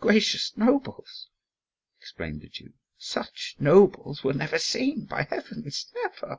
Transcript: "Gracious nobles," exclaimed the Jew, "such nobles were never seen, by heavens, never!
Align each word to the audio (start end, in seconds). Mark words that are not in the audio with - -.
"Gracious 0.00 0.56
nobles," 0.56 1.28
exclaimed 1.98 2.40
the 2.42 2.48
Jew, 2.48 2.72
"such 2.98 3.56
nobles 3.58 4.22
were 4.22 4.32
never 4.32 4.56
seen, 4.60 5.06
by 5.06 5.24
heavens, 5.24 5.90
never! 6.04 6.38